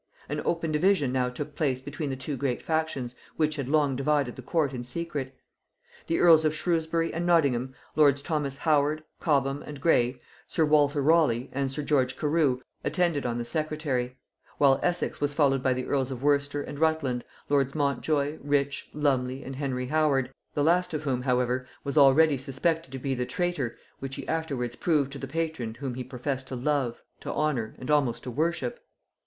[0.27, 4.35] An open division now took place between the two great factions which had long divided
[4.35, 5.37] the court in secret.
[6.07, 11.51] The earls of Shrewsbury and Nottingham, lords Thomas Howard, Cobham, and Grey, sir Walter Raleigh,
[11.53, 14.17] and sir George Carew, attended on the secretary;
[14.57, 19.43] while Essex was followed by the earls of Worcester and Rutland, lords Montjoy, Rich, Lumley,
[19.43, 23.77] and Henry Howard; the last of whom however was already suspected to be the traitor
[23.99, 27.91] which he afterwards proved to the patron whom he professed to love, to honor, and
[27.91, 28.79] almost to worship.